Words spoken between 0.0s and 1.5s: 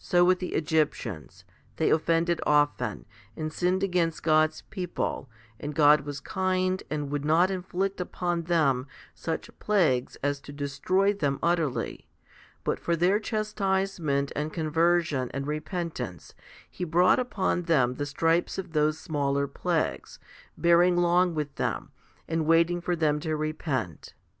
So with the Egyptians;